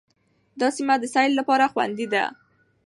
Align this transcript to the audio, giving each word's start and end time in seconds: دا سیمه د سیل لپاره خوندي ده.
دا 0.59 0.67
سیمه 0.77 0.95
د 0.99 1.05
سیل 1.15 1.31
لپاره 1.39 1.65
خوندي 1.71 2.07
ده. 2.13 2.23